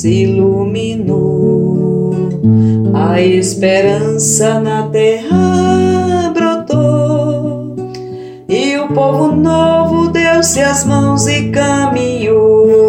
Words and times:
se 0.00 0.22
iluminou, 0.22 2.14
a 2.94 3.20
esperança 3.20 4.58
na 4.58 4.84
terra 4.84 6.32
brotou, 6.32 7.76
e 8.48 8.78
o 8.78 8.88
povo 8.94 9.36
novo 9.36 10.08
deu-se 10.08 10.58
as 10.62 10.86
mãos 10.86 11.26
e 11.26 11.50
caminhou. 11.50 12.82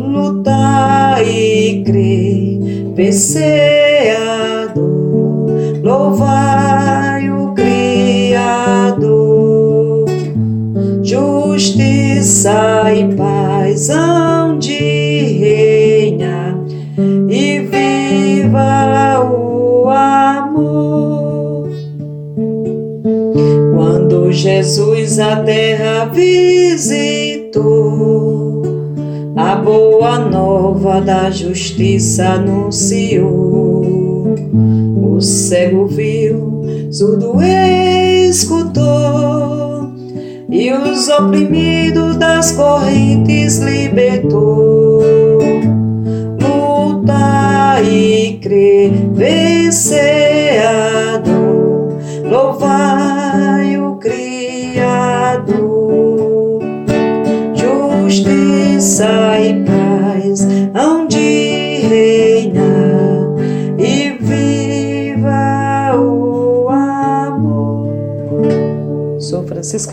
Lutar 0.00 1.22
e 1.22 1.82
crer, 1.84 2.94
vencer 2.94 4.16
a 4.16 4.72
dor, 4.72 5.50
louvar 5.82 6.53
justiça 12.34 12.92
e 12.92 13.14
paz 13.14 13.88
hão 13.90 14.58
de 14.58 14.72
reinar 14.72 16.58
e 17.28 17.60
viva 17.60 19.20
o 19.20 19.88
amor. 19.88 21.68
Quando 23.72 24.32
Jesus 24.32 25.20
a 25.20 25.44
terra 25.44 26.06
visitou, 26.06 27.62
a 29.36 29.54
boa 29.54 30.18
nova 30.18 31.00
da 31.00 31.30
justiça 31.30 32.30
anunciou. 32.30 33.84
O 34.96 35.20
cego 35.20 35.86
viu, 35.86 36.64
surdo 36.90 37.36
escutou 37.40 39.53
e 40.48 40.72
os 40.72 41.08
oprimidos 41.08 42.16
das 42.16 42.52
correntes 42.52 43.58
libertou. 43.58 44.83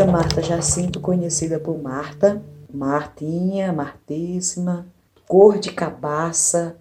Marta 0.05 0.41
Jacinto, 0.41 0.99
conhecida 0.99 1.59
por 1.59 1.81
Marta, 1.81 2.41
Martinha, 2.73 3.71
Martíssima, 3.71 4.87
cor 5.27 5.59
de 5.59 5.71
cabaça 5.71 6.77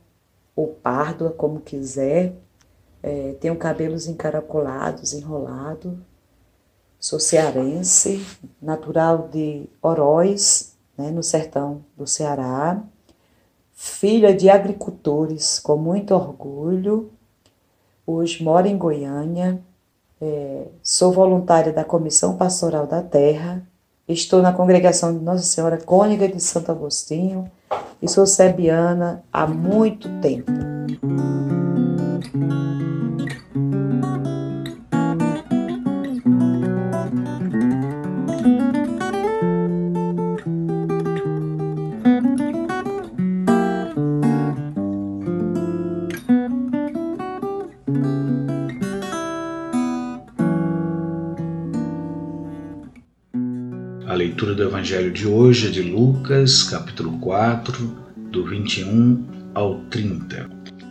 ou 0.56 0.68
párdua, 0.68 1.30
como 1.30 1.60
quiser. 1.60 2.34
É, 3.02 3.34
tenho 3.40 3.56
cabelos 3.56 4.06
encaracolados, 4.06 5.12
enrolado. 5.12 5.98
Sou 6.98 7.18
cearense, 7.18 8.24
natural 8.60 9.28
de 9.28 9.68
Oroz, 9.82 10.76
né, 10.96 11.10
no 11.10 11.22
sertão 11.22 11.84
do 11.96 12.06
Ceará. 12.06 12.82
Filha 13.72 14.34
de 14.34 14.50
agricultores, 14.50 15.58
com 15.58 15.76
muito 15.76 16.14
orgulho. 16.14 17.10
Hoje 18.06 18.42
moro 18.42 18.66
em 18.66 18.76
Goiânia 18.76 19.62
é, 20.20 20.66
sou 20.82 21.12
voluntária 21.12 21.72
da 21.72 21.84
Comissão 21.84 22.36
Pastoral 22.36 22.86
da 22.86 23.02
Terra, 23.02 23.62
estou 24.06 24.42
na 24.42 24.52
congregação 24.52 25.16
de 25.16 25.24
Nossa 25.24 25.44
Senhora 25.44 25.78
Cônica 25.78 26.28
de 26.28 26.40
Santo 26.40 26.70
Agostinho 26.70 27.50
e 28.02 28.08
sou 28.08 28.26
sebiana 28.26 29.24
há 29.32 29.46
muito 29.46 30.08
tempo. 30.20 30.50
Evangelho 54.80 55.12
de 55.12 55.26
hoje 55.26 55.66
é 55.66 55.70
de 55.70 55.82
Lucas, 55.82 56.62
capítulo 56.62 57.18
4, 57.18 57.98
do 58.32 58.46
21 58.46 59.52
ao 59.52 59.80
30. 59.90 60.48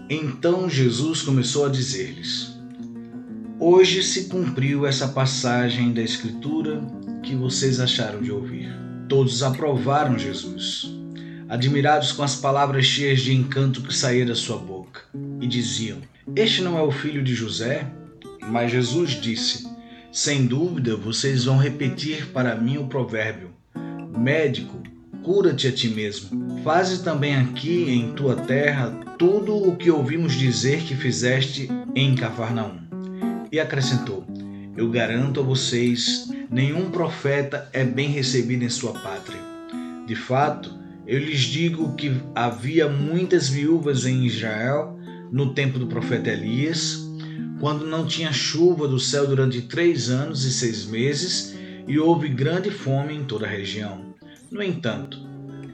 Então 0.07 0.69
Jesus 0.69 1.23
começou 1.23 1.65
a 1.65 1.69
dizer-lhes: 1.69 2.55
Hoje 3.59 4.03
se 4.03 4.25
cumpriu 4.25 4.85
essa 4.85 5.07
passagem 5.07 5.91
da 5.91 6.03
Escritura 6.03 6.83
que 7.23 7.35
vocês 7.35 7.79
acharam 7.79 8.21
de 8.21 8.31
ouvir. 8.31 8.71
Todos 9.07 9.41
aprovaram 9.41 10.19
Jesus, 10.19 10.93
admirados 11.49 12.11
com 12.11 12.21
as 12.21 12.35
palavras 12.35 12.85
cheias 12.85 13.21
de 13.21 13.33
encanto 13.33 13.81
que 13.81 13.93
saíam 13.93 14.27
da 14.27 14.35
sua 14.35 14.57
boca, 14.59 15.01
e 15.41 15.47
diziam: 15.47 15.97
Este 16.35 16.61
não 16.61 16.77
é 16.77 16.83
o 16.83 16.91
filho 16.91 17.23
de 17.23 17.33
José? 17.33 17.91
Mas 18.39 18.71
Jesus 18.71 19.19
disse: 19.19 19.67
sem 20.11 20.47
dúvida, 20.47 20.95
vocês 20.95 21.45
vão 21.45 21.57
repetir 21.57 22.27
para 22.27 22.55
mim 22.55 22.77
o 22.77 22.87
provérbio: 22.87 23.51
Médico, 24.29 24.83
cura-te 25.23 25.67
a 25.67 25.71
ti 25.71 25.89
mesmo. 25.89 26.61
Faze 26.63 27.03
também 27.03 27.35
aqui 27.35 27.89
em 27.89 28.11
tua 28.11 28.35
terra 28.35 28.91
tudo 29.17 29.55
o 29.55 29.75
que 29.75 29.89
ouvimos 29.89 30.35
dizer 30.35 30.83
que 30.83 30.95
fizeste 30.95 31.67
em 31.95 32.13
Cafarnaum. 32.13 32.77
E 33.51 33.59
acrescentou: 33.59 34.23
Eu 34.77 34.87
garanto 34.91 35.39
a 35.39 35.43
vocês, 35.43 36.29
nenhum 36.47 36.91
profeta 36.91 37.67
é 37.73 37.83
bem 37.83 38.09
recebido 38.09 38.63
em 38.63 38.69
sua 38.69 38.93
pátria. 38.93 39.39
De 40.05 40.15
fato, 40.15 40.77
eu 41.07 41.17
lhes 41.17 41.39
digo 41.39 41.95
que 41.95 42.15
havia 42.35 42.87
muitas 42.87 43.49
viúvas 43.49 44.05
em 44.05 44.27
Israel 44.27 44.95
no 45.31 45.55
tempo 45.55 45.79
do 45.79 45.87
profeta 45.87 46.29
Elias, 46.29 46.99
quando 47.59 47.87
não 47.87 48.05
tinha 48.05 48.31
chuva 48.31 48.87
do 48.87 48.99
céu 48.99 49.25
durante 49.25 49.63
três 49.63 50.07
anos 50.11 50.45
e 50.45 50.53
seis 50.53 50.85
meses 50.85 51.57
e 51.87 51.97
houve 51.97 52.29
grande 52.29 52.69
fome 52.69 53.15
em 53.15 53.23
toda 53.23 53.47
a 53.47 53.49
região. 53.49 54.08
No 54.51 54.63
entanto, 54.63 55.19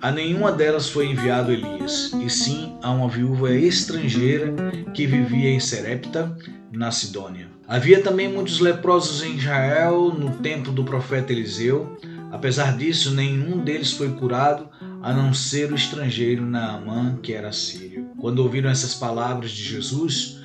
a 0.01 0.11
nenhuma 0.11 0.51
delas 0.51 0.89
foi 0.89 1.07
enviado 1.07 1.49
Elias, 1.49 2.11
e 2.13 2.29
sim 2.29 2.77
a 2.83 2.91
uma 2.91 3.07
viúva 3.07 3.51
estrangeira 3.51 4.53
que 4.93 5.07
vivia 5.07 5.49
em 5.49 5.61
Serepta, 5.61 6.37
na 6.73 6.91
Sidônia. 6.91 7.47
Havia 7.65 8.01
também 8.01 8.27
muitos 8.27 8.59
leprosos 8.59 9.23
em 9.23 9.37
Israel 9.37 10.13
no 10.13 10.29
tempo 10.39 10.73
do 10.73 10.83
profeta 10.83 11.31
Eliseu. 11.31 11.97
Apesar 12.33 12.75
disso, 12.75 13.11
nenhum 13.11 13.63
deles 13.63 13.93
foi 13.93 14.09
curado, 14.11 14.67
a 15.01 15.13
não 15.13 15.33
ser 15.33 15.71
o 15.71 15.75
estrangeiro 15.75 16.45
Naamã, 16.45 17.17
que 17.23 17.31
era 17.31 17.53
sírio. 17.53 18.09
Quando 18.19 18.39
ouviram 18.39 18.69
essas 18.69 18.93
palavras 18.93 19.51
de 19.51 19.63
Jesus, 19.63 20.41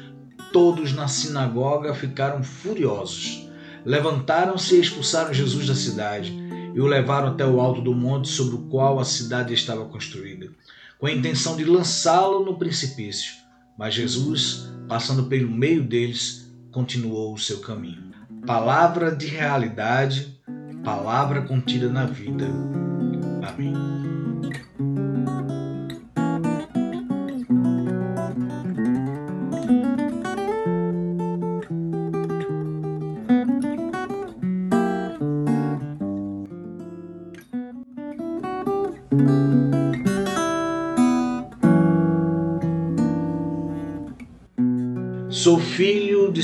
todos 0.53 0.93
na 0.93 1.09
sinagoga 1.09 1.93
ficaram 1.95 2.45
furiosos. 2.45 3.49
Levantaram-se 3.85 4.77
e 4.77 4.81
expulsaram 4.81 5.35
Jesus 5.35 5.67
da 5.67 5.75
cidade 5.75 6.33
e 6.75 6.81
o 6.81 6.87
levaram 6.87 7.29
até 7.29 7.45
o 7.47 7.61
alto 7.61 7.81
do 7.81 7.95
monte 7.95 8.29
sobre 8.29 8.55
o 8.55 8.63
qual 8.69 8.99
a 8.99 9.05
cidade 9.05 9.55
estava 9.55 9.85
construída, 9.87 10.49
com 10.99 11.07
a 11.07 11.13
intenção 11.13 11.57
de 11.57 11.65
lançá-lo 11.65 12.45
no 12.45 12.59
precipício. 12.59 13.33
Mas 13.79 13.95
Jesus, 13.95 14.71
passando 14.89 15.25
pelo 15.25 15.51
meio 15.51 15.83
deles, 15.83 16.53
continuou 16.71 17.35
o 17.35 17.39
seu 17.39 17.61
caminho. 17.61 18.11
Palavra 18.47 19.15
de 19.15 19.27
realidade, 19.27 20.39
palavra 20.85 21.43
contida 21.43 21.89
na 21.89 22.07
vida. 22.07 22.47
Amém. 23.43 24.20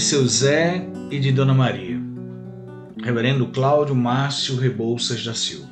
Seu 0.07 0.25
Zé 0.29 0.87
e 1.11 1.19
de 1.19 1.33
Dona 1.33 1.53
Maria. 1.53 2.01
Reverendo 3.03 3.49
Cláudio 3.49 3.93
Márcio 3.93 4.55
Rebouças 4.55 5.25
da 5.25 5.35
Silva. 5.35 5.69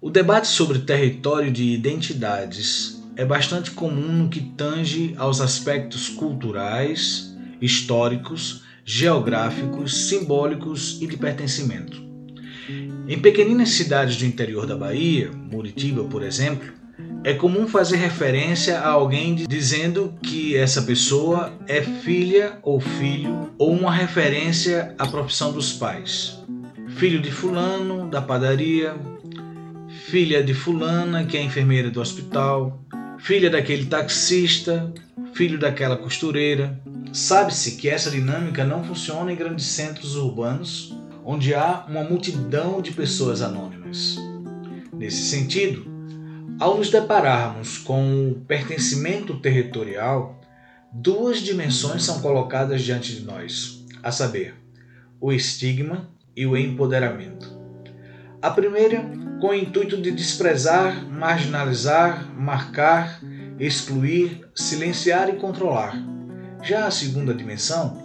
O 0.00 0.08
debate 0.08 0.46
sobre 0.46 0.78
território 0.78 1.52
de 1.52 1.64
identidades 1.64 3.04
é 3.14 3.26
bastante 3.26 3.72
comum 3.72 4.10
no 4.10 4.30
que 4.30 4.40
tange 4.40 5.14
aos 5.18 5.38
aspectos 5.38 6.08
culturais, 6.08 7.36
históricos, 7.60 8.62
geográficos, 8.86 9.94
simbólicos 9.94 10.98
e 11.02 11.06
de 11.06 11.18
pertencimento. 11.18 12.02
Em 13.06 13.18
pequeninas 13.18 13.68
cidades 13.68 14.16
do 14.16 14.24
interior 14.24 14.64
da 14.66 14.74
Bahia, 14.74 15.30
Muritiba, 15.30 16.04
por 16.04 16.22
exemplo, 16.22 16.72
é 17.24 17.32
comum 17.32 17.66
fazer 17.66 17.96
referência 17.96 18.78
a 18.78 18.90
alguém 18.90 19.34
dizendo 19.34 20.14
que 20.22 20.54
essa 20.54 20.82
pessoa 20.82 21.54
é 21.66 21.80
filha 21.80 22.58
ou 22.62 22.78
filho 22.78 23.50
ou 23.56 23.72
uma 23.72 23.90
referência 23.90 24.94
à 24.98 25.06
profissão 25.06 25.50
dos 25.50 25.72
pais. 25.72 26.38
Filho 26.98 27.22
de 27.22 27.30
fulano 27.30 28.10
da 28.10 28.20
padaria, 28.20 28.94
filha 30.06 30.44
de 30.44 30.52
fulana 30.52 31.24
que 31.24 31.38
é 31.38 31.42
enfermeira 31.42 31.90
do 31.90 31.98
hospital, 31.98 32.78
filha 33.18 33.48
daquele 33.48 33.86
taxista, 33.86 34.92
filho 35.32 35.58
daquela 35.58 35.96
costureira. 35.96 36.78
Sabe-se 37.10 37.76
que 37.76 37.88
essa 37.88 38.10
dinâmica 38.10 38.64
não 38.64 38.84
funciona 38.84 39.32
em 39.32 39.36
grandes 39.36 39.64
centros 39.64 40.14
urbanos 40.14 40.94
onde 41.24 41.54
há 41.54 41.86
uma 41.88 42.04
multidão 42.04 42.82
de 42.82 42.92
pessoas 42.92 43.40
anônimas. 43.40 44.18
Nesse 44.92 45.22
sentido, 45.22 45.93
ao 46.58 46.78
nos 46.78 46.90
depararmos 46.90 47.78
com 47.78 48.30
o 48.30 48.34
pertencimento 48.46 49.38
territorial, 49.40 50.40
duas 50.92 51.38
dimensões 51.38 52.04
são 52.04 52.20
colocadas 52.20 52.82
diante 52.82 53.14
de 53.14 53.24
nós, 53.24 53.84
a 54.02 54.12
saber, 54.12 54.54
o 55.20 55.32
estigma 55.32 56.08
e 56.36 56.46
o 56.46 56.56
empoderamento. 56.56 57.52
A 58.40 58.50
primeira, 58.50 59.04
com 59.40 59.48
o 59.48 59.54
intuito 59.54 60.00
de 60.00 60.10
desprezar, 60.10 61.04
marginalizar, 61.10 62.30
marcar, 62.36 63.20
excluir, 63.58 64.46
silenciar 64.54 65.28
e 65.28 65.36
controlar. 65.36 65.96
Já 66.62 66.86
a 66.86 66.90
segunda 66.90 67.34
dimensão 67.34 68.04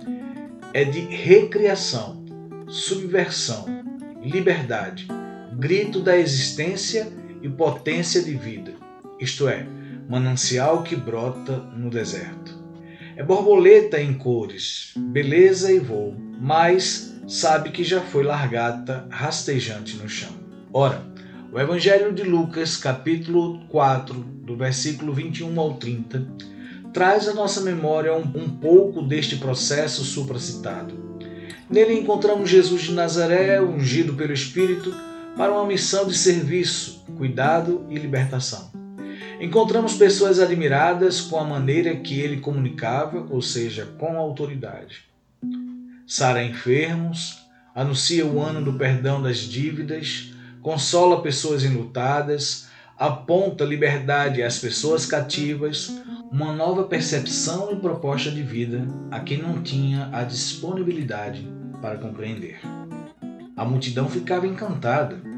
é 0.73 0.83
de 0.83 0.99
recriação, 1.01 2.25
subversão, 2.67 3.65
liberdade, 4.21 5.07
grito 5.57 6.01
da 6.01 6.17
existência 6.17 7.18
e 7.41 7.49
potência 7.49 8.21
de 8.21 8.33
vida, 8.33 8.73
isto 9.19 9.47
é, 9.47 9.65
manancial 10.07 10.83
que 10.83 10.95
brota 10.95 11.57
no 11.57 11.89
deserto. 11.89 12.57
É 13.15 13.23
borboleta 13.23 14.01
em 14.01 14.13
cores, 14.13 14.93
beleza 14.95 15.71
e 15.71 15.79
voo, 15.79 16.15
mas 16.39 17.15
sabe 17.27 17.69
que 17.69 17.83
já 17.83 18.01
foi 18.01 18.23
largata 18.23 19.05
rastejante 19.09 19.97
no 19.97 20.07
chão. 20.07 20.31
Ora, 20.71 21.03
o 21.51 21.59
Evangelho 21.59 22.13
de 22.13 22.23
Lucas, 22.23 22.77
capítulo 22.77 23.59
4, 23.67 24.13
do 24.15 24.55
versículo 24.55 25.13
21 25.13 25.59
ao 25.59 25.73
30, 25.73 26.27
traz 26.93 27.27
à 27.27 27.33
nossa 27.33 27.61
memória 27.61 28.13
um, 28.13 28.21
um 28.21 28.49
pouco 28.49 29.01
deste 29.01 29.35
processo 29.35 30.03
supracitado. 30.03 31.09
Nele 31.69 31.93
encontramos 31.93 32.49
Jesus 32.49 32.83
de 32.83 32.93
Nazaré, 32.93 33.61
ungido 33.61 34.13
pelo 34.13 34.33
Espírito, 34.33 34.95
para 35.39 35.53
uma 35.53 35.65
missão 35.65 36.05
de 36.05 36.17
serviço, 36.17 37.05
cuidado 37.15 37.85
e 37.89 37.95
libertação. 37.95 38.69
Encontramos 39.39 39.93
pessoas 39.93 40.37
admiradas 40.37 41.21
com 41.21 41.39
a 41.39 41.45
maneira 41.45 41.95
que 41.95 42.19
ele 42.19 42.41
comunicava, 42.41 43.25
ou 43.29 43.41
seja, 43.41 43.85
com 43.97 44.17
autoridade. 44.17 45.05
Sara 46.05 46.43
enfermos, 46.43 47.37
anuncia 47.73 48.25
o 48.25 48.41
ano 48.41 48.61
do 48.61 48.77
perdão 48.77 49.21
das 49.21 49.37
dívidas, 49.37 50.33
consola 50.61 51.21
pessoas 51.21 51.63
enlutadas, 51.63 52.67
aponta 52.97 53.63
liberdade 53.63 54.43
às 54.43 54.59
pessoas 54.59 55.05
cativas, 55.05 56.01
uma 56.29 56.51
nova 56.51 56.83
percepção 56.83 57.71
e 57.71 57.77
proposta 57.77 58.29
de 58.29 58.43
vida 58.43 58.85
a 59.09 59.21
quem 59.21 59.37
não 59.37 59.63
tinha 59.63 60.09
a 60.11 60.21
disponibilidade 60.25 61.47
para 61.81 61.97
compreender. 61.97 62.59
A 63.59 63.65
multidão 63.65 64.09
ficava 64.09 64.47
encantada. 64.47 65.28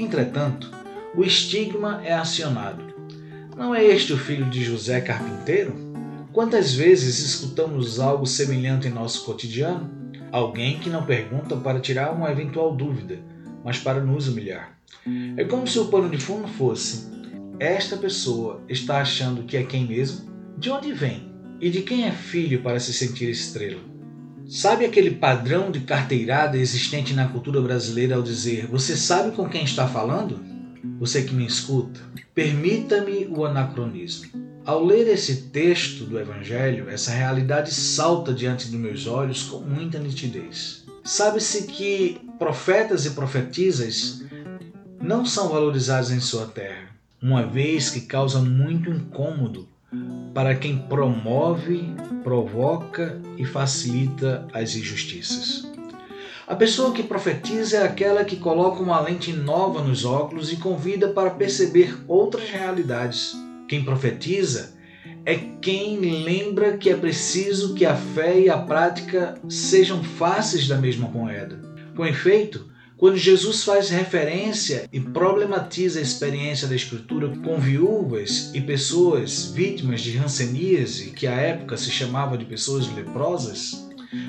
Entretanto, 0.00 0.70
o 1.14 1.22
estigma 1.22 2.00
é 2.02 2.14
acionado. 2.14 2.82
Não 3.54 3.74
é 3.74 3.84
este 3.84 4.14
o 4.14 4.18
filho 4.18 4.48
de 4.48 4.64
José 4.64 4.98
Carpinteiro? 4.98 5.74
Quantas 6.32 6.72
vezes 6.72 7.18
escutamos 7.18 8.00
algo 8.00 8.24
semelhante 8.24 8.88
em 8.88 8.90
nosso 8.90 9.26
cotidiano? 9.26 9.90
Alguém 10.32 10.78
que 10.78 10.88
não 10.88 11.04
pergunta 11.04 11.54
para 11.54 11.80
tirar 11.80 12.12
uma 12.12 12.30
eventual 12.30 12.74
dúvida, 12.74 13.18
mas 13.62 13.78
para 13.78 14.00
nos 14.00 14.26
humilhar. 14.26 14.74
É 15.36 15.44
como 15.44 15.66
se 15.66 15.78
o 15.78 15.88
pano 15.88 16.08
de 16.08 16.16
fundo 16.16 16.48
fosse: 16.48 17.10
esta 17.58 17.94
pessoa 17.98 18.62
está 18.70 19.02
achando 19.02 19.42
que 19.42 19.58
é 19.58 19.64
quem 19.64 19.86
mesmo? 19.86 20.30
De 20.56 20.70
onde 20.70 20.94
vem? 20.94 21.30
E 21.60 21.68
de 21.68 21.82
quem 21.82 22.06
é 22.06 22.10
filho 22.10 22.62
para 22.62 22.80
se 22.80 22.94
sentir 22.94 23.28
estrela? 23.28 23.89
Sabe 24.50 24.84
aquele 24.84 25.12
padrão 25.12 25.70
de 25.70 25.78
carteirada 25.78 26.58
existente 26.58 27.14
na 27.14 27.28
cultura 27.28 27.60
brasileira 27.60 28.16
ao 28.16 28.22
dizer: 28.22 28.66
Você 28.66 28.96
sabe 28.96 29.30
com 29.30 29.48
quem 29.48 29.62
está 29.62 29.86
falando? 29.86 30.40
Você 30.98 31.22
que 31.22 31.32
me 31.32 31.46
escuta, 31.46 32.00
permita-me 32.34 33.28
o 33.28 33.46
anacronismo. 33.46 34.28
Ao 34.66 34.84
ler 34.84 35.06
esse 35.06 35.42
texto 35.50 36.04
do 36.04 36.18
Evangelho, 36.18 36.90
essa 36.90 37.12
realidade 37.12 37.72
salta 37.72 38.34
diante 38.34 38.66
dos 38.66 38.80
meus 38.80 39.06
olhos 39.06 39.44
com 39.44 39.60
muita 39.60 40.00
nitidez. 40.00 40.84
Sabe-se 41.04 41.68
que 41.68 42.20
profetas 42.36 43.06
e 43.06 43.10
profetisas 43.10 44.24
não 45.00 45.24
são 45.24 45.48
valorizados 45.48 46.10
em 46.10 46.18
sua 46.18 46.46
terra, 46.46 46.88
uma 47.22 47.46
vez 47.46 47.88
que 47.88 48.00
causa 48.00 48.40
muito 48.40 48.90
incômodo 48.90 49.68
para 50.34 50.54
quem 50.54 50.78
promove, 50.78 51.94
provoca 52.22 53.20
e 53.36 53.44
facilita 53.44 54.46
as 54.52 54.74
injustiças. 54.74 55.68
A 56.46 56.56
pessoa 56.56 56.92
que 56.92 57.02
profetiza 57.02 57.78
é 57.78 57.82
aquela 57.84 58.24
que 58.24 58.36
coloca 58.36 58.82
uma 58.82 59.00
lente 59.00 59.32
nova 59.32 59.82
nos 59.82 60.04
óculos 60.04 60.52
e 60.52 60.56
convida 60.56 61.08
para 61.08 61.30
perceber 61.30 61.96
outras 62.08 62.50
realidades. 62.50 63.36
Quem 63.68 63.84
profetiza 63.84 64.74
é 65.24 65.36
quem 65.60 66.00
lembra 66.00 66.76
que 66.76 66.90
é 66.90 66.96
preciso 66.96 67.74
que 67.74 67.86
a 67.86 67.94
fé 67.94 68.40
e 68.40 68.50
a 68.50 68.58
prática 68.58 69.40
sejam 69.48 70.02
faces 70.02 70.66
da 70.66 70.76
mesma 70.76 71.08
moeda. 71.08 71.60
Com 71.94 72.06
efeito, 72.06 72.69
quando 73.00 73.16
Jesus 73.16 73.64
faz 73.64 73.88
referência 73.88 74.86
e 74.92 75.00
problematiza 75.00 75.98
a 75.98 76.02
experiência 76.02 76.68
da 76.68 76.74
Escritura 76.74 77.34
com 77.42 77.58
viúvas 77.58 78.50
e 78.52 78.60
pessoas 78.60 79.46
vítimas 79.46 80.02
de 80.02 80.18
hanseníase, 80.18 81.10
que 81.12 81.26
à 81.26 81.32
época 81.32 81.78
se 81.78 81.90
chamava 81.90 82.36
de 82.36 82.44
pessoas 82.44 82.86
leprosas, 82.94 83.88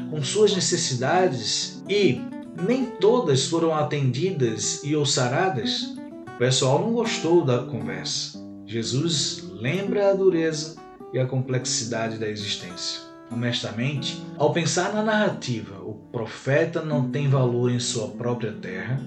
com 0.10 0.24
suas 0.24 0.56
necessidades 0.56 1.84
e 1.90 2.22
nem 2.66 2.86
todas 2.86 3.46
foram 3.46 3.76
atendidas 3.76 4.82
e 4.86 4.96
ou 4.96 5.06
saradas, 5.06 5.94
o 6.34 6.38
pessoal 6.38 6.80
não 6.80 6.94
gostou 6.94 7.44
da 7.44 7.64
conversa. 7.64 8.40
Jesus 8.66 9.44
lembra 9.52 10.12
a 10.12 10.14
dureza 10.14 10.78
e 11.12 11.20
a 11.20 11.26
complexidade 11.26 12.18
da 12.18 12.30
existência. 12.30 13.11
Honestamente, 13.32 14.22
ao 14.38 14.52
pensar 14.52 14.94
na 14.94 15.02
narrativa, 15.02 15.80
o 15.82 15.94
profeta 16.12 16.82
não 16.84 17.10
tem 17.10 17.30
valor 17.30 17.72
em 17.72 17.80
sua 17.80 18.10
própria 18.10 18.52
terra, 18.52 19.00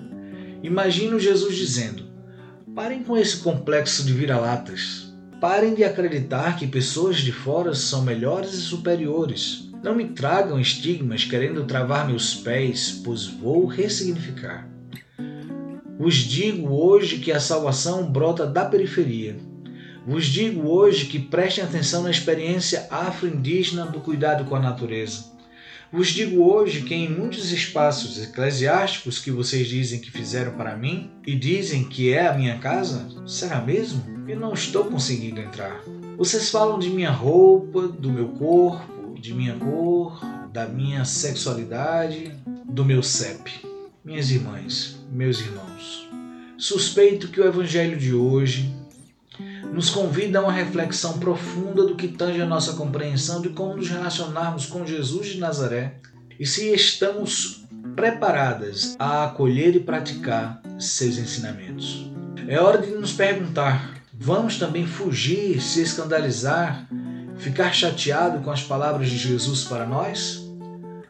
imagino 0.63 1.21
Jesus 1.21 1.55
dizendo: 1.55 2.05
parem 2.75 3.05
com 3.05 3.17
esse 3.17 3.37
complexo 3.39 4.03
de 4.03 4.15
vira-latas. 4.15 5.13
Parem 5.41 5.75
de 5.75 5.85
acreditar 5.85 6.57
que 6.57 6.67
pessoas 6.67 7.19
de 7.19 7.31
fora 7.31 7.75
são 7.75 8.03
melhores 8.03 8.55
e 8.55 8.63
superiores. 8.63 9.69
Não 9.83 9.95
me 9.95 10.09
tragam 10.09 10.59
estigmas 10.59 11.25
querendo 11.25 11.67
travar 11.67 12.07
meus 12.07 12.35
pés, 12.35 13.03
pois 13.05 13.27
vou 13.27 13.67
ressignificar. 13.67 14.67
Vos 15.99 16.15
digo 16.15 16.73
hoje 16.73 17.19
que 17.19 17.31
a 17.31 17.39
salvação 17.39 18.11
brota 18.11 18.47
da 18.47 18.65
periferia 18.65 19.37
vos 20.07 20.27
digo 20.27 20.69
hoje 20.69 21.07
que 21.07 21.19
prestem 21.19 21.65
atenção 21.65 22.03
na 22.03 22.11
experiência 22.11 22.87
afro-indígena 22.91 23.87
do 23.87 24.01
cuidado 24.01 24.45
com 24.45 24.55
a 24.55 24.61
natureza. 24.61 25.33
Vos 25.93 26.09
digo 26.09 26.43
hoje 26.43 26.83
que 26.83 26.95
em 26.95 27.09
muitos 27.09 27.53
espaços 27.53 28.21
eclesiásticos 28.21 29.19
que 29.19 29.31
vocês 29.31 29.69
dizem 29.69 30.01
que 30.01 30.11
fizeram 30.11 30.53
para 30.53 30.77
mim 30.77 31.11
e 31.25 31.35
dizem 31.37 31.85
que 31.85 32.13
é 32.13 32.27
a 32.27 32.35
minha 32.35 32.59
casa, 32.59 33.07
será 33.27 33.61
mesmo? 33.61 34.03
Eu 34.29 34.39
não 34.39 34.53
estou 34.53 34.87
conseguindo 34.87 35.41
entrar. 35.41 35.83
Vocês 36.17 36.51
falam 36.51 36.79
de 36.79 36.91
minha 36.91 37.11
roupa, 37.11 37.87
do 37.87 38.11
meu 38.11 38.29
corpo, 38.31 39.19
de 39.21 39.33
minha 39.33 39.55
cor, 39.55 40.21
da 40.53 40.67
minha 40.67 41.05
sexualidade, 41.05 42.33
do 42.65 42.85
meu 42.85 43.03
CEP. 43.03 43.51
Minhas 44.05 44.31
irmãs, 44.31 44.99
meus 45.13 45.41
irmãos, 45.41 46.09
suspeito 46.59 47.29
que 47.29 47.41
o 47.41 47.47
evangelho 47.47 47.97
de 47.97 48.13
hoje 48.13 48.75
nos 49.75 49.91
convida 49.91 50.39
a 50.39 50.43
uma 50.43 50.53
reflexão 50.53 51.19
profunda 51.19 51.85
do 51.85 51.97
que 51.97 52.07
tange 52.07 52.41
a 52.41 52.47
nossa 52.47 52.75
compreensão 52.75 53.43
de 53.43 53.49
como 53.49 53.77
nos 53.77 53.89
relacionarmos 53.89 54.67
com 54.67 54.87
Jesus 54.87 55.27
de 55.27 55.41
Nazaré 55.41 55.97
e 56.39 56.47
se 56.47 56.73
estamos 56.73 57.65
preparadas 57.97 58.95
a 59.01 59.25
acolher 59.25 59.75
e 59.75 59.81
praticar 59.81 60.63
seus 60.79 61.19
ensinamentos. 61.19 62.09
É 62.47 62.61
hora 62.61 62.79
de 62.79 62.93
nos 62.93 63.13
perguntar: 63.13 64.01
vamos 64.13 64.59
também 64.59 64.87
fugir, 64.87 65.61
se 65.61 65.83
escandalizar, 65.83 66.89
ficar 67.37 67.75
chateado 67.75 68.45
com 68.45 68.53
as 68.53 68.63
palavras 68.63 69.11
de 69.11 69.19
Jesus 69.19 69.65
para 69.65 69.85
nós? 69.85 70.41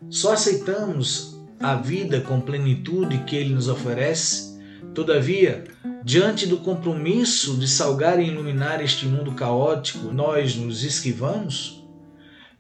Só 0.09 0.33
aceitamos 0.33 1.39
a 1.61 1.75
vida 1.75 2.23
com 2.23 2.41
plenitude 2.41 3.25
que 3.25 3.37
ele 3.37 3.53
nos 3.53 3.69
oferece? 3.69 4.59
Todavia, 4.95 5.65
Diante 6.07 6.47
do 6.47 6.59
compromisso 6.59 7.57
de 7.57 7.67
salgar 7.67 8.21
e 8.21 8.27
iluminar 8.27 8.85
este 8.85 9.07
mundo 9.07 9.33
caótico, 9.33 10.13
nós 10.13 10.55
nos 10.55 10.85
esquivamos? 10.85 11.83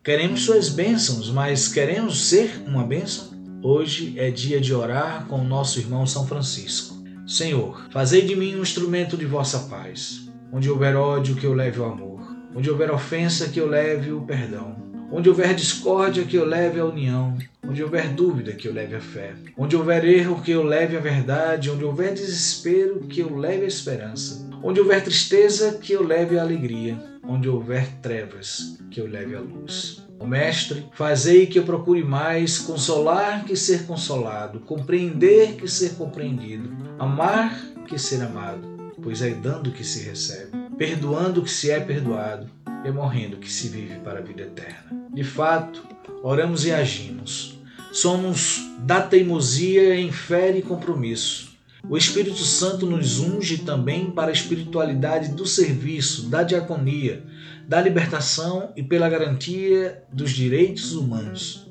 Queremos 0.02 0.46
suas 0.46 0.70
bênçãos, 0.70 1.28
mas 1.28 1.68
queremos 1.68 2.24
ser 2.24 2.62
uma 2.66 2.82
bênção? 2.82 3.34
Hoje 3.62 4.14
é 4.16 4.30
dia 4.30 4.58
de 4.58 4.72
orar 4.72 5.26
com 5.26 5.40
o 5.40 5.44
nosso 5.44 5.78
irmão 5.78 6.06
São 6.06 6.26
Francisco. 6.26 6.96
Senhor, 7.26 7.86
fazei 7.90 8.22
de 8.22 8.34
mim 8.34 8.56
um 8.56 8.62
instrumento 8.62 9.14
de 9.14 9.26
vossa 9.26 9.58
paz. 9.68 10.26
Onde 10.50 10.70
houver 10.70 10.96
ódio, 10.96 11.36
que 11.36 11.44
eu 11.44 11.52
leve 11.52 11.80
o 11.80 11.84
amor. 11.84 12.34
Onde 12.56 12.70
houver 12.70 12.90
ofensa, 12.90 13.50
que 13.50 13.60
eu 13.60 13.68
leve 13.68 14.10
o 14.10 14.22
perdão. 14.22 14.83
Onde 15.16 15.28
houver 15.28 15.54
discórdia, 15.54 16.24
que 16.24 16.34
eu 16.34 16.44
leve 16.44 16.80
a 16.80 16.84
união. 16.84 17.38
Onde 17.62 17.84
houver 17.84 18.08
dúvida, 18.08 18.50
que 18.50 18.66
eu 18.66 18.72
leve 18.72 18.96
a 18.96 19.00
fé. 19.00 19.32
Onde 19.56 19.76
houver 19.76 20.04
erro, 20.04 20.42
que 20.42 20.50
eu 20.50 20.64
leve 20.64 20.96
a 20.96 21.00
verdade. 21.00 21.70
Onde 21.70 21.84
houver 21.84 22.12
desespero, 22.12 22.98
que 23.08 23.20
eu 23.20 23.38
leve 23.38 23.64
a 23.64 23.68
esperança. 23.68 24.44
Onde 24.60 24.80
houver 24.80 25.04
tristeza, 25.04 25.78
que 25.78 25.92
eu 25.92 26.04
leve 26.04 26.36
a 26.36 26.42
alegria. 26.42 27.00
Onde 27.22 27.48
houver 27.48 27.86
trevas, 28.02 28.76
que 28.90 29.00
eu 29.00 29.06
leve 29.06 29.36
a 29.36 29.40
luz. 29.40 30.02
O 30.18 30.26
Mestre, 30.26 30.84
fazei 30.94 31.46
que 31.46 31.60
eu 31.60 31.62
procure 31.62 32.02
mais 32.02 32.58
consolar 32.58 33.44
que 33.44 33.54
ser 33.54 33.86
consolado, 33.86 34.58
compreender 34.60 35.54
que 35.54 35.68
ser 35.68 35.90
compreendido, 35.90 36.70
amar 36.98 37.56
que 37.86 37.98
ser 37.98 38.20
amado, 38.20 38.92
pois 39.00 39.22
é 39.22 39.30
dando 39.30 39.70
que 39.70 39.84
se 39.84 40.02
recebe, 40.02 40.50
perdoando 40.76 41.42
que 41.42 41.50
se 41.50 41.70
é 41.70 41.78
perdoado, 41.78 42.48
e 42.84 42.90
morrendo 42.90 43.38
que 43.38 43.50
se 43.50 43.68
vive 43.68 43.98
para 44.00 44.18
a 44.18 44.22
vida 44.22 44.42
eterna. 44.42 45.03
De 45.14 45.22
fato, 45.22 45.82
oramos 46.22 46.64
e 46.64 46.72
agimos. 46.72 47.58
Somos 47.92 48.60
da 48.80 49.00
teimosia 49.00 49.94
em 49.94 50.10
fé 50.10 50.56
e 50.56 50.60
compromisso. 50.60 51.54
O 51.88 51.96
Espírito 51.96 52.42
Santo 52.42 52.86
nos 52.86 53.20
unge 53.20 53.58
também 53.58 54.10
para 54.10 54.30
a 54.30 54.32
espiritualidade 54.32 55.28
do 55.34 55.46
serviço, 55.46 56.28
da 56.28 56.42
diaconia, 56.42 57.22
da 57.68 57.80
libertação 57.80 58.72
e 58.74 58.82
pela 58.82 59.08
garantia 59.08 60.02
dos 60.12 60.32
direitos 60.32 60.94
humanos. 60.94 61.70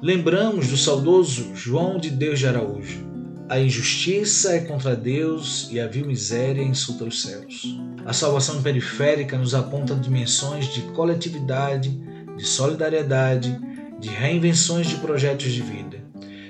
Lembramos 0.00 0.68
do 0.68 0.76
saudoso 0.76 1.54
João 1.54 1.98
de 1.98 2.08
Deus 2.08 2.38
de 2.38 2.46
Araújo. 2.46 3.04
A 3.48 3.58
injustiça 3.58 4.52
é 4.52 4.60
contra 4.60 4.94
Deus 4.94 5.68
e 5.72 5.80
a 5.80 5.86
vil 5.86 6.06
miséria 6.06 6.62
insulta 6.62 7.04
os 7.04 7.22
céus. 7.22 7.76
A 8.06 8.12
salvação 8.12 8.62
periférica 8.62 9.36
nos 9.36 9.54
aponta 9.54 9.94
dimensões 9.94 10.72
de 10.72 10.82
coletividade, 10.92 11.98
de 12.38 12.46
solidariedade, 12.46 13.60
de 14.00 14.08
reinvenções 14.08 14.86
de 14.86 14.96
projetos 14.96 15.52
de 15.52 15.60
vida. 15.60 16.02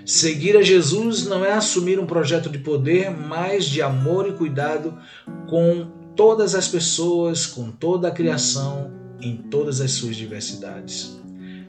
Seguir 0.04 0.56
a 0.56 0.62
Jesus 0.62 1.26
não 1.26 1.44
é 1.44 1.52
assumir 1.52 1.98
um 1.98 2.06
projeto 2.06 2.48
de 2.48 2.58
poder, 2.58 3.10
mas 3.10 3.64
de 3.64 3.82
amor 3.82 4.28
e 4.28 4.32
cuidado 4.32 4.96
com 5.48 5.90
todas 6.14 6.54
as 6.54 6.68
pessoas, 6.68 7.46
com 7.46 7.70
toda 7.70 8.08
a 8.08 8.10
criação, 8.10 8.90
em 9.20 9.36
todas 9.36 9.80
as 9.80 9.92
suas 9.92 10.16
diversidades. 10.16 11.18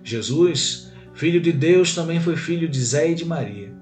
Jesus, 0.03 0.91
filho 1.13 1.41
de 1.41 1.51
Deus, 1.51 1.93
também 1.95 2.19
foi 2.19 2.35
filho 2.35 2.67
de 2.67 2.81
Zé 2.81 3.11
e 3.11 3.15
de 3.15 3.25
Maria. 3.25 3.73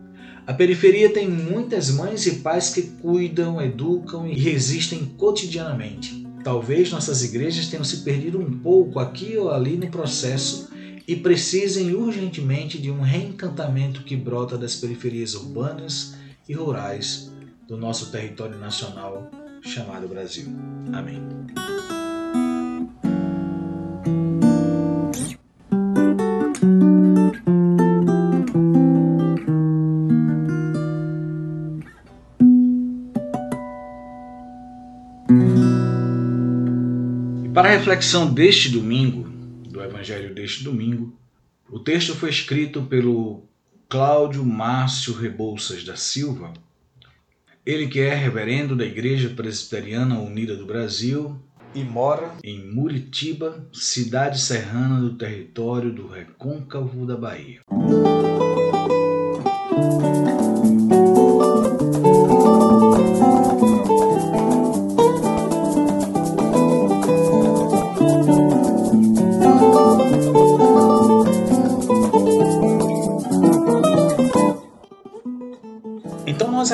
A 0.45 0.53
periferia 0.53 1.09
tem 1.09 1.27
muitas 1.27 1.89
mães 1.91 2.25
e 2.25 2.35
pais 2.35 2.69
que 2.69 2.81
cuidam, 2.81 3.61
educam 3.61 4.27
e 4.27 4.33
resistem 4.33 5.05
cotidianamente. 5.17 6.26
Talvez 6.47 6.89
nossas 6.91 7.25
igrejas 7.25 7.67
tenham 7.67 7.83
se 7.83 8.05
perdido 8.05 8.39
um 8.39 8.49
pouco 8.59 8.99
aqui 8.99 9.35
ou 9.35 9.51
ali 9.51 9.75
no 9.75 9.91
processo 9.91 10.69
e 11.05 11.13
precisem 11.13 11.93
urgentemente 11.93 12.81
de 12.81 12.89
um 12.89 13.01
reencantamento 13.01 14.01
que 14.03 14.15
brota 14.15 14.57
das 14.57 14.73
periferias 14.73 15.35
urbanas 15.35 16.15
e 16.47 16.53
rurais 16.53 17.29
do 17.67 17.75
nosso 17.75 18.13
território 18.13 18.57
nacional 18.57 19.29
chamado 19.61 20.07
Brasil. 20.07 20.47
Amém. 20.93 21.21
Para 37.67 37.75
a 37.75 37.79
reflexão 37.79 38.33
deste 38.33 38.69
domingo, 38.69 39.27
do 39.69 39.83
Evangelho 39.83 40.33
deste 40.33 40.63
domingo, 40.63 41.13
o 41.69 41.77
texto 41.77 42.15
foi 42.15 42.29
escrito 42.29 42.83
pelo 42.83 43.43
Cláudio 43.89 44.45
Márcio 44.45 45.13
Rebouças 45.13 45.83
da 45.83 45.97
Silva, 45.97 46.53
ele 47.65 47.87
que 47.87 47.99
é 47.99 48.15
reverendo 48.15 48.73
da 48.73 48.85
Igreja 48.85 49.27
Presbiteriana 49.27 50.17
Unida 50.17 50.55
do 50.55 50.65
Brasil 50.65 51.37
e 51.75 51.83
mora 51.83 52.37
em 52.41 52.73
Muritiba, 52.73 53.67
cidade 53.73 54.39
serrana 54.39 55.01
do 55.01 55.15
território 55.15 55.91
do 55.91 56.07
Recôncavo 56.07 57.05
da 57.05 57.17
Bahia. 57.17 57.59